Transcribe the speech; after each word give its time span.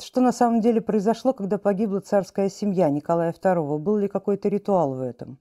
что 0.00 0.20
на 0.20 0.32
самом 0.32 0.60
деле 0.60 0.80
произошло, 0.80 1.32
когда 1.32 1.58
погибла 1.58 2.00
царская 2.00 2.48
семья 2.50 2.90
Николая 2.90 3.32
II? 3.32 3.78
Был 3.78 3.96
ли 3.96 4.08
какой-то 4.08 4.48
ритуал 4.48 4.94
в 4.94 5.00
этом? 5.00 5.38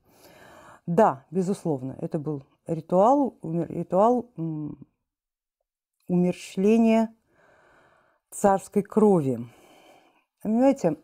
Да, 0.85 1.25
безусловно, 1.31 1.97
это 1.99 2.19
был 2.19 2.43
ритуал, 2.67 3.37
ритуал 3.43 4.31
умерщвления 6.07 7.13
царской 8.29 8.83
крови. 8.83 9.45
Понимаете, 10.41 10.97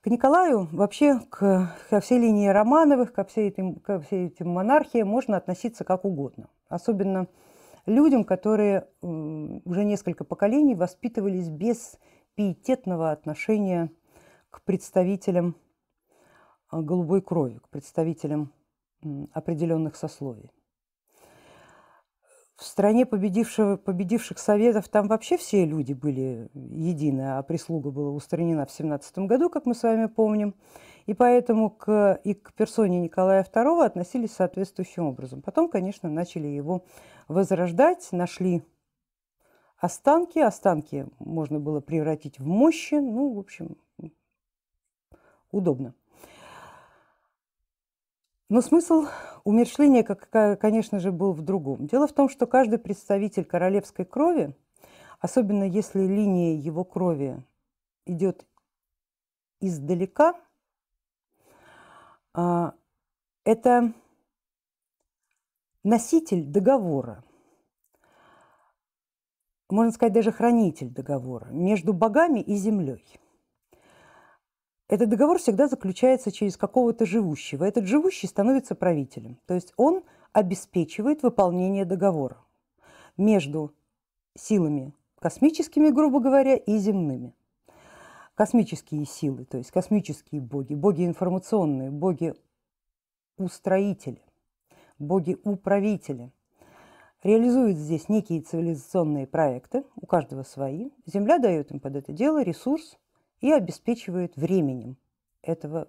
к 0.00 0.06
Николаю, 0.06 0.68
вообще 0.72 1.20
к, 1.30 1.76
ко 1.90 2.00
всей 2.00 2.18
линии 2.18 2.48
Романовых, 2.48 3.12
ко 3.12 3.24
всей, 3.24 3.48
этим, 3.48 3.74
ко 3.76 4.00
всей 4.00 4.28
этим 4.28 4.48
монархии 4.50 5.02
можно 5.02 5.36
относиться 5.36 5.84
как 5.84 6.04
угодно. 6.04 6.48
Особенно 6.68 7.26
людям, 7.86 8.24
которые 8.24 8.88
уже 9.00 9.84
несколько 9.84 10.24
поколений 10.24 10.74
воспитывались 10.74 11.48
без 11.48 11.98
пиететного 12.34 13.12
отношения 13.12 13.90
к 14.50 14.62
представителям 14.62 15.56
а, 16.68 16.82
голубой 16.82 17.22
крови, 17.22 17.58
к 17.58 17.68
представителям 17.68 18.52
определенных 19.32 19.96
сословий 19.96 20.50
в 22.56 22.64
стране 22.64 23.04
победившего, 23.04 23.76
победивших 23.76 24.38
советов 24.38 24.88
там 24.88 25.08
вообще 25.08 25.36
все 25.36 25.66
люди 25.66 25.92
были 25.92 26.48
едины, 26.54 27.36
а 27.36 27.42
прислуга 27.42 27.90
была 27.90 28.10
устранена 28.10 28.64
в 28.64 28.70
17 28.70 29.18
году, 29.20 29.50
как 29.50 29.66
мы 29.66 29.74
с 29.74 29.82
вами 29.82 30.06
помним. 30.06 30.54
И 31.06 31.14
поэтому 31.14 31.70
к, 31.70 32.20
и 32.24 32.34
к 32.34 32.52
персоне 32.52 33.00
Николая 33.00 33.44
II 33.44 33.84
относились 33.84 34.32
соответствующим 34.32 35.06
образом. 35.06 35.40
Потом, 35.40 35.68
конечно, 35.68 36.10
начали 36.10 36.48
его 36.48 36.84
возрождать, 37.28 38.08
нашли 38.10 38.62
останки. 39.78 40.40
Останки 40.40 41.06
можно 41.20 41.60
было 41.60 41.80
превратить 41.80 42.40
в 42.40 42.46
мощи. 42.46 42.94
Ну, 42.94 43.34
в 43.34 43.38
общем, 43.38 43.76
удобно. 45.52 45.94
Но 48.48 48.60
смысл 48.60 49.06
умершления, 49.44 50.04
конечно 50.04 51.00
же, 51.00 51.10
был 51.10 51.32
в 51.32 51.42
другом. 51.42 51.86
Дело 51.86 52.06
в 52.06 52.12
том, 52.12 52.28
что 52.28 52.46
каждый 52.46 52.78
представитель 52.78 53.44
королевской 53.44 54.04
крови, 54.04 54.54
особенно 55.20 55.64
если 55.64 56.00
линия 56.00 56.54
его 56.54 56.84
крови 56.84 57.42
идет 58.06 58.46
издалека, 59.60 60.34
это 62.36 63.92
носитель 65.82 66.44
договора, 66.44 67.24
можно 69.70 69.92
сказать, 69.92 70.12
даже 70.12 70.32
хранитель 70.32 70.90
договора 70.90 71.46
между 71.46 71.92
богами 71.92 72.40
и 72.40 72.54
землей. 72.54 73.04
Этот 74.88 75.08
договор 75.08 75.38
всегда 75.38 75.66
заключается 75.66 76.30
через 76.30 76.56
какого-то 76.56 77.06
живущего. 77.06 77.64
Этот 77.64 77.86
живущий 77.86 78.28
становится 78.28 78.76
правителем. 78.76 79.40
То 79.46 79.54
есть 79.54 79.72
он 79.76 80.04
обеспечивает 80.32 81.22
выполнение 81.22 81.84
договора 81.84 82.44
между 83.16 83.74
силами 84.36 84.92
космическими, 85.18 85.88
грубо 85.88 86.20
говоря, 86.20 86.54
и 86.54 86.76
земными. 86.76 87.34
Космические 88.36 89.04
силы, 89.04 89.46
то 89.46 89.58
есть 89.58 89.72
космические 89.72 90.40
боги, 90.40 90.74
боги 90.74 91.04
информационные, 91.04 91.90
боги 91.90 92.34
устроители, 93.36 94.22
боги 94.98 95.36
управители 95.42 96.32
реализуют 97.24 97.76
здесь 97.76 98.08
некие 98.08 98.42
цивилизационные 98.42 99.26
проекты, 99.26 99.84
у 99.96 100.06
каждого 100.06 100.44
свои. 100.44 100.90
Земля 101.06 101.38
дает 101.38 101.72
им 101.72 101.80
под 101.80 101.96
это 101.96 102.12
дело 102.12 102.42
ресурс, 102.42 102.96
и 103.40 103.52
обеспечивает 103.52 104.36
временем 104.36 104.96
этого, 105.42 105.88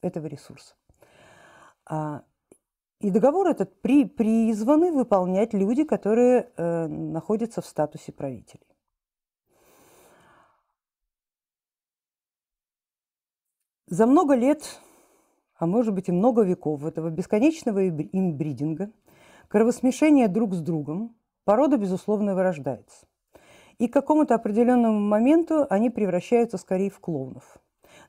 этого 0.00 0.26
ресурса. 0.26 0.74
А, 1.86 2.22
и 3.00 3.10
договор 3.10 3.48
этот 3.48 3.80
при, 3.80 4.04
призваны 4.04 4.92
выполнять 4.92 5.54
люди, 5.54 5.84
которые 5.84 6.50
э, 6.56 6.86
находятся 6.86 7.60
в 7.60 7.66
статусе 7.66 8.12
правителей. 8.12 8.69
За 13.90 14.06
много 14.06 14.36
лет, 14.36 14.80
а 15.58 15.66
может 15.66 15.92
быть 15.92 16.08
и 16.08 16.12
много 16.12 16.42
веков 16.42 16.84
этого 16.84 17.10
бесконечного 17.10 17.88
имбридинга, 17.88 18.92
кровосмешения 19.48 20.28
друг 20.28 20.54
с 20.54 20.60
другом, 20.60 21.16
порода, 21.44 21.76
безусловно, 21.76 22.36
вырождается. 22.36 23.06
И 23.78 23.88
к 23.88 23.92
какому-то 23.92 24.36
определенному 24.36 25.00
моменту 25.00 25.66
они 25.68 25.90
превращаются 25.90 26.56
скорее 26.56 26.88
в 26.88 27.00
клоунов. 27.00 27.58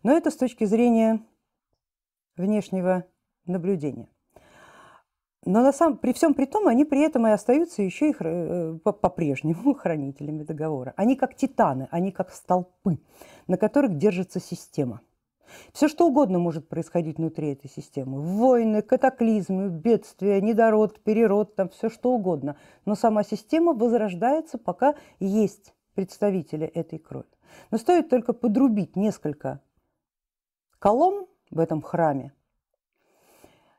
Но 0.03 0.15
это 0.15 0.29
с 0.29 0.35
точки 0.35 0.65
зрения 0.65 1.19
внешнего 2.37 3.05
наблюдения. 3.47 4.07
Но 5.45 5.63
на 5.63 5.73
самом, 5.73 5.97
при 5.97 6.13
всем 6.13 6.35
при 6.35 6.45
том, 6.45 6.67
они 6.67 6.85
при 6.85 7.01
этом 7.01 7.25
и 7.25 7.31
остаются 7.31 7.81
еще 7.81 8.11
и 8.11 8.15
э, 8.19 8.77
по-прежнему 8.83 9.73
хранителями 9.73 10.43
договора. 10.43 10.93
Они 10.95 11.15
как 11.15 11.33
титаны, 11.33 11.87
они 11.89 12.11
как 12.11 12.29
столпы, 12.29 12.99
на 13.47 13.57
которых 13.57 13.97
держится 13.97 14.39
система– 14.39 15.01
все 15.73 15.87
что 15.87 16.07
угодно 16.07 16.39
может 16.39 16.67
происходить 16.67 17.17
внутри 17.17 17.53
этой 17.53 17.69
системы. 17.69 18.21
Войны, 18.21 18.81
катаклизмы, 18.81 19.69
бедствия, 19.69 20.41
недород, 20.41 21.01
перерод, 21.03 21.55
там 21.55 21.69
все 21.69 21.89
что 21.89 22.11
угодно. 22.11 22.57
Но 22.85 22.95
сама 22.95 23.23
система 23.23 23.73
возрождается, 23.73 24.57
пока 24.57 24.95
есть 25.19 25.73
представители 25.93 26.65
этой 26.67 26.99
крови. 26.99 27.27
Но 27.69 27.77
стоит 27.77 28.09
только 28.09 28.33
подрубить 28.33 28.95
несколько 28.95 29.61
колонн 30.79 31.27
в 31.49 31.59
этом 31.59 31.81
храме, 31.81 32.33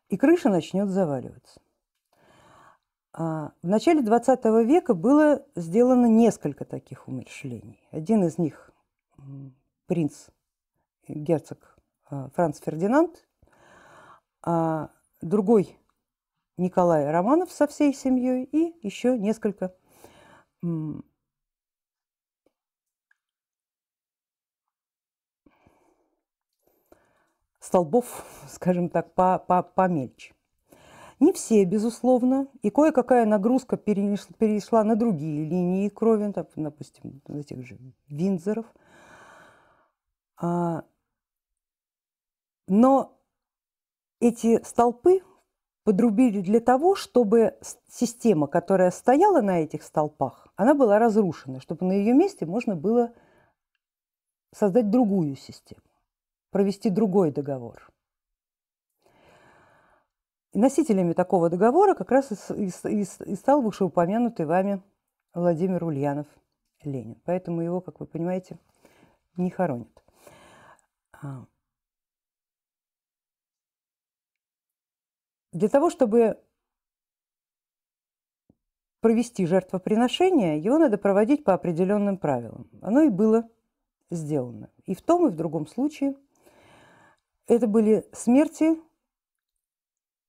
и 0.09 0.17
крыша 0.17 0.51
начнет 0.51 0.91
заваливаться. 0.91 1.61
А, 3.15 3.53
в 3.63 3.69
начале 3.69 4.03
20 4.03 4.45
века 4.67 4.95
было 4.95 5.45
сделано 5.55 6.07
несколько 6.07 6.65
таких 6.65 7.09
умершлений. 7.09 7.81
Один 7.91 8.25
из 8.25 8.39
них 8.39 8.71
принц 9.87 10.29
герцог 11.09 11.77
э, 12.11 12.29
Франц 12.35 12.61
Фердинанд, 12.61 13.27
а 14.43 14.91
другой 15.21 15.79
Николай 16.57 17.11
Романов 17.11 17.51
со 17.51 17.67
всей 17.67 17.95
семьей 17.95 18.45
и 18.45 18.87
еще 18.87 19.19
несколько 19.19 19.75
столбов, 27.59 28.25
скажем 28.49 28.89
так, 28.89 29.15
по, 29.15 29.39
по, 29.39 29.63
помельче. 29.63 30.35
Не 31.21 31.33
все, 31.33 31.65
безусловно, 31.65 32.49
и 32.63 32.71
кое-какая 32.71 33.25
нагрузка 33.27 33.77
перешла, 33.77 34.35
перешла 34.39 34.83
на 34.83 34.97
другие 34.97 35.45
линии 35.45 35.89
крови, 35.89 36.33
допустим, 36.57 37.23
на 37.29 37.45
тех 37.45 37.65
же 37.65 37.79
Винзоров. 38.09 38.67
А, 40.37 40.83
но 42.67 43.19
эти 44.21 44.63
столпы 44.63 45.23
подрубили 45.85 46.41
для 46.41 46.61
того, 46.61 46.95
чтобы 46.95 47.59
система, 47.89 48.47
которая 48.47 48.91
стояла 48.91 49.41
на 49.41 49.63
этих 49.63 49.83
столпах, 49.83 50.49
она 50.57 50.75
была 50.75 50.99
разрушена, 50.99 51.61
чтобы 51.61 51.87
на 51.87 51.93
ее 51.93 52.13
месте 52.13 52.47
можно 52.47 52.77
было 52.77 53.13
создать 54.53 54.91
другую 54.91 55.37
систему, 55.37 55.83
провести 56.51 56.91
другой 56.91 57.33
договор. 57.33 57.91
И 60.53 60.59
носителями 60.59 61.15
такого 61.15 61.49
договора 61.49 61.95
как 61.95 62.11
раз 62.11 62.31
и, 62.51 62.71
и, 62.85 63.35
стал 63.35 63.63
вышеупомянутый 63.63 64.45
вами 64.45 64.83
Владимир 65.33 65.83
Ульянов 65.83 66.27
Ленин. 66.85 67.21
Поэтому 67.25 67.63
его, 67.63 67.81
как 67.81 68.01
вы 68.01 68.07
понимаете, 68.07 68.59
не 69.37 69.51
хоронят. 69.51 69.89
Для 75.53 75.69
того, 75.69 75.91
чтобы 75.91 76.39
провести 79.01 79.47
жертвоприношение, 79.47 80.59
его 80.59 80.79
надо 80.79 80.97
проводить 80.97 81.45
по 81.45 81.53
определенным 81.53 82.17
правилам. 82.17 82.71
Оно 82.81 83.03
и 83.03 83.11
было 83.11 83.49
сделано. 84.11 84.71
И 84.85 84.95
в 84.95 85.03
том, 85.03 85.27
и 85.27 85.31
в 85.31 85.37
другом 85.37 85.67
случае 85.67 86.15
это 87.47 87.67
были 87.67 88.07
смерти 88.13 88.79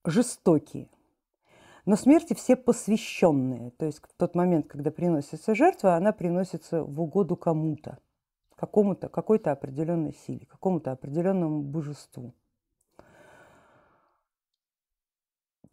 жестокие, 0.04 0.90
но 1.86 1.96
смерти 1.96 2.34
все 2.34 2.56
посвященные. 2.56 3.72
То 3.72 3.86
есть 3.86 4.00
в 4.00 4.14
тот 4.18 4.36
момент, 4.36 4.68
когда 4.68 4.92
приносится 4.92 5.56
жертва, 5.56 5.96
она 5.96 6.12
приносится 6.12 6.84
в 6.84 7.00
угоду 7.00 7.36
кому-то, 7.36 8.00
какому-то, 8.56 9.08
какой-то 9.08 9.52
определенной 9.52 10.14
силе, 10.14 10.46
какому-то 10.48 10.92
определенному 10.92 11.62
божеству. 11.62 12.34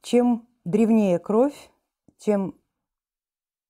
Чем 0.02 0.48
древнее 0.64 1.18
кровь, 1.18 1.70
тем 2.16 2.58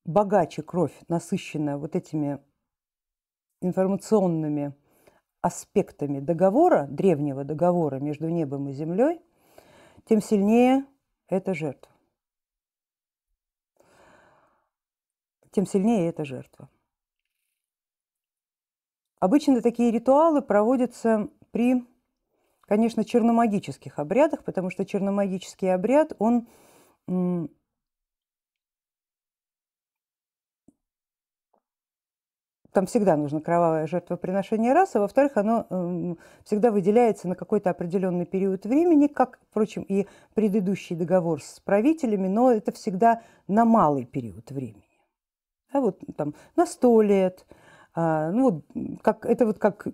богаче 0.05 0.63
кровь 0.63 0.95
насыщена 1.09 1.79
вот 1.79 1.97
этими 1.97 2.43
информационными 3.61 4.75
аспектами 5.41 6.21
договора, 6.21 6.87
древнего 6.87 7.45
договора 7.45 7.97
между 7.97 8.29
небом 8.29 8.69
и 8.69 8.73
землей, 8.73 9.21
тем 10.05 10.21
сильнее 10.21 10.85
эта 11.29 11.55
жертва. 11.55 11.93
Тем 15.51 15.67
сильнее 15.67 16.09
эта 16.09 16.25
жертва. 16.25 16.69
Обычно 19.19 19.61
такие 19.61 19.91
ритуалы 19.91 20.43
проводятся 20.43 21.29
при, 21.51 21.85
конечно, 22.71 23.05
черномагических 23.05 23.99
обрядах, 23.99 24.45
потому 24.45 24.71
что 24.71 24.87
черномагический 24.87 25.75
обряд, 25.75 26.13
он 26.21 26.47
там 27.07 27.49
всегда 32.87 33.17
нужно 33.17 33.41
кровавое 33.41 33.89
жертвоприношение 33.89 34.73
раз, 34.73 34.95
а 34.95 35.01
во-вторых, 35.01 35.37
оно 35.37 35.67
э, 35.69 36.15
всегда 36.45 36.71
выделяется 36.71 37.27
на 37.27 37.35
какой-то 37.35 37.71
определенный 37.71 38.25
период 38.25 38.65
времени, 38.65 39.09
как, 39.09 39.41
впрочем, 39.51 39.83
и 39.83 40.07
предыдущий 40.35 40.95
договор 40.95 41.43
с 41.43 41.59
правителями, 41.59 42.29
но 42.29 42.53
это 42.53 42.71
всегда 42.71 43.23
на 43.49 43.65
малый 43.65 44.05
период 44.05 44.49
времени. 44.53 44.85
А 45.73 45.81
вот 45.81 45.99
там 46.17 46.37
на 46.55 46.67
сто 46.67 47.03
лет, 47.03 47.45
а, 47.97 48.31
ну 48.31 48.45
вот 48.45 48.65
как, 49.03 49.27
это 49.27 49.47
вот 49.47 49.59
как 49.59 49.89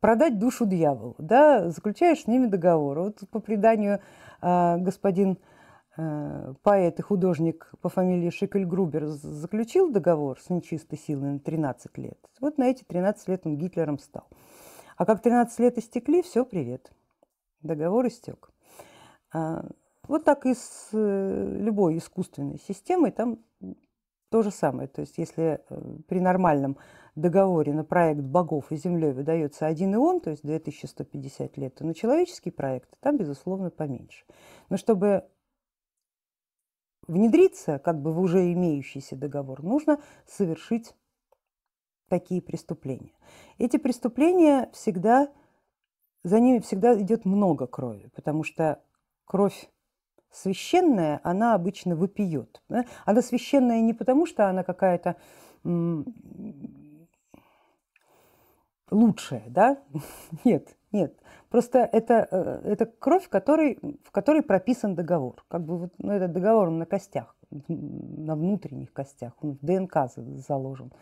продать 0.00 0.38
душу 0.38 0.66
дьяволу, 0.66 1.14
да, 1.18 1.70
заключаешь 1.70 2.22
с 2.22 2.26
ними 2.26 2.46
договор. 2.46 2.98
Вот 3.00 3.18
по 3.30 3.40
преданию 3.40 4.00
а, 4.40 4.76
господин 4.78 5.38
Э, 5.96 6.54
поэт 6.62 6.98
и 6.98 7.02
художник 7.02 7.70
по 7.82 7.88
фамилии 7.88 8.30
Шикель-Грубер 8.30 9.06
заключил 9.06 9.90
договор 9.90 10.40
с 10.40 10.48
нечистой 10.48 10.98
силой 10.98 11.32
на 11.32 11.38
13 11.40 11.98
лет. 11.98 12.18
Вот 12.40 12.58
на 12.58 12.64
эти 12.64 12.84
13 12.84 13.28
лет 13.28 13.42
он 13.44 13.58
Гитлером 13.58 13.98
стал. 13.98 14.26
А 14.96 15.04
как 15.04 15.20
13 15.20 15.58
лет 15.58 15.78
истекли, 15.78 16.22
все, 16.22 16.44
привет. 16.44 16.92
Договор 17.60 18.06
истек. 18.06 18.50
А, 19.32 19.66
вот 20.08 20.24
так 20.24 20.46
и 20.46 20.54
с 20.54 20.88
э, 20.92 21.56
любой 21.58 21.98
искусственной 21.98 22.58
системой 22.60 23.10
там 23.10 23.40
то 24.30 24.42
же 24.42 24.50
самое. 24.50 24.88
То 24.88 25.02
есть 25.02 25.18
если 25.18 25.60
э, 25.68 25.96
при 26.08 26.20
нормальном 26.20 26.78
договоре 27.16 27.74
на 27.74 27.84
проект 27.84 28.20
богов 28.20 28.70
и 28.70 28.76
землей 28.76 29.12
выдается 29.12 29.66
один 29.66 29.94
ион, 29.94 30.20
то 30.20 30.30
есть 30.30 30.42
2150 30.42 31.56
лет, 31.58 31.74
то 31.74 31.84
на 31.84 31.94
человеческий 31.94 32.50
проект 32.50 32.96
там, 33.00 33.16
безусловно, 33.16 33.70
поменьше. 33.70 34.24
Но 34.68 34.76
чтобы 34.76 35.24
внедриться 37.06 37.78
как 37.78 38.00
бы 38.00 38.12
в 38.12 38.20
уже 38.20 38.52
имеющийся 38.52 39.16
договор, 39.16 39.62
нужно 39.62 40.00
совершить 40.26 40.94
такие 42.08 42.40
преступления. 42.40 43.14
Эти 43.58 43.76
преступления 43.76 44.70
всегда, 44.72 45.28
за 46.22 46.38
ними 46.38 46.60
всегда 46.60 47.00
идет 47.00 47.24
много 47.24 47.66
крови, 47.66 48.10
потому 48.14 48.44
что 48.44 48.82
кровь 49.24 49.70
священная, 50.30 51.20
она 51.22 51.54
обычно 51.54 51.96
выпьет. 51.96 52.62
Она 53.04 53.22
священная 53.22 53.80
не 53.80 53.94
потому, 53.94 54.26
что 54.26 54.48
она 54.48 54.62
какая-то 54.62 55.16
лучшая, 58.90 59.44
да? 59.48 59.78
Нет, 60.44 60.76
нет. 60.92 61.14
Просто 61.48 61.78
это, 61.78 62.26
э, 62.30 62.72
это 62.72 62.86
кровь, 62.86 63.24
в 63.24 63.28
которой, 63.28 63.78
в 64.04 64.10
которой 64.10 64.42
прописан 64.42 64.94
договор. 64.94 65.44
Как 65.48 65.64
бы 65.64 65.78
вот, 65.78 65.92
ну, 65.98 66.12
этот 66.12 66.32
договор 66.32 66.68
он 66.68 66.78
на 66.78 66.86
костях, 66.86 67.36
на 67.68 68.34
внутренних 68.34 68.92
костях, 68.92 69.32
он 69.40 69.52
в 69.52 69.64
ДНК 69.64 70.08
заложен. 70.16 70.92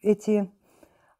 Эти 0.00 0.50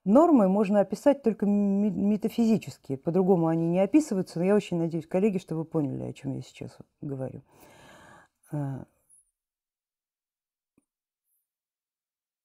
нормы 0.08 0.48
можно 0.48 0.80
описать 0.80 1.22
только 1.22 1.46
метафизически, 1.46 2.96
по-другому 2.96 3.46
они 3.46 3.68
не 3.68 3.80
описываются, 3.80 4.38
но 4.38 4.44
я 4.44 4.56
очень 4.56 4.78
надеюсь, 4.78 5.06
коллеги, 5.06 5.38
что 5.38 5.54
вы 5.56 5.64
поняли, 5.64 6.02
о 6.02 6.12
чем 6.12 6.34
я 6.34 6.42
сейчас 6.42 6.76
говорю. 7.00 7.42
А, 8.50 8.84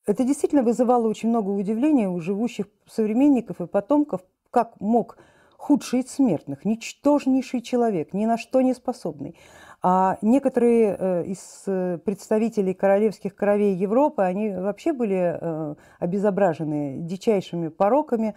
Это 0.06 0.26
действительно 0.26 0.64
вызывало 0.64 1.08
очень 1.08 1.30
много 1.30 1.50
удивления 1.50 2.10
у 2.10 2.20
живущих 2.20 2.68
современников 2.88 3.62
и 3.62 3.68
потомков, 3.68 4.22
как 4.52 4.80
мог 4.82 5.18
худший 5.58 6.02
из 6.02 6.12
смертных, 6.12 6.66
ничтожнейший 6.66 7.62
человек, 7.62 8.14
ни 8.14 8.26
на 8.26 8.38
что 8.38 8.60
не 8.62 8.74
способный. 8.74 9.36
А 9.86 10.18
некоторые 10.22 10.96
э, 10.98 11.24
из 11.26 11.64
э, 11.68 11.98
представителей 11.98 12.74
королевских 12.74 13.36
кровей 13.36 13.76
Европы, 13.76 14.22
они 14.22 14.50
вообще 14.50 14.94
были 14.94 15.38
э, 15.38 15.76
обезображены 16.00 17.00
дичайшими 17.02 17.68
пороками, 17.68 18.34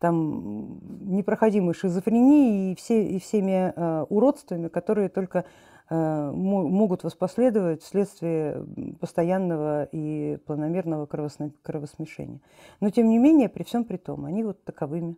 там, 0.00 0.80
непроходимой 1.08 1.74
шизофренией 1.74 2.72
и, 2.72 2.74
все, 2.74 3.06
и 3.06 3.20
всеми 3.20 3.72
уродствами, 4.08 4.68
которые 4.68 5.08
только 5.08 5.44
могут 5.90 7.02
воспоследовать 7.02 7.82
вследствие 7.82 8.64
постоянного 9.00 9.88
и 9.90 10.36
планомерного 10.46 11.06
кровосмешения. 11.06 12.40
Но 12.80 12.90
тем 12.90 13.08
не 13.08 13.18
менее, 13.18 13.48
при 13.48 13.64
всем 13.64 13.84
при 13.84 13.96
том, 13.96 14.26
они 14.26 14.44
вот 14.44 14.62
таковыми, 14.62 15.16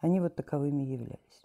они 0.00 0.20
вот 0.20 0.36
таковыми 0.36 0.84
являлись. 0.84 1.43